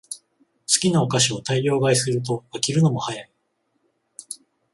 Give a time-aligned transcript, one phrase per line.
[0.61, 3.31] 好きなお菓子を大量買いすると飽きるのも早い